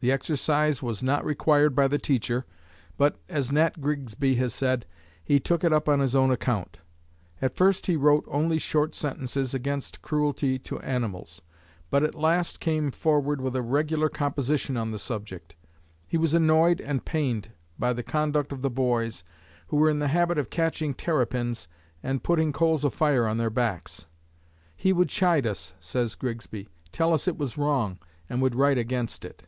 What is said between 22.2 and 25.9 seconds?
putting coals of fire on their backs. "He would chide us,"